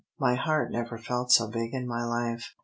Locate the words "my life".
1.85-2.55